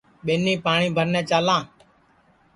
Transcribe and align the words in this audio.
ٻینی 0.25 0.53
پاٹؔی 0.63 0.87
بھرنے 0.95 1.21
چالاں 1.29 1.61